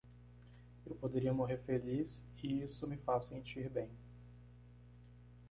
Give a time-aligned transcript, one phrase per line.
[0.83, 2.23] Eu poderia morrer feliz?
[2.41, 3.91] e isso me fez sentir bem.